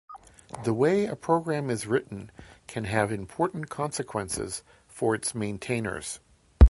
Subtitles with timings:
[0.63, 2.31] The way a program is written
[2.65, 6.19] can have important consequences for its maintainers.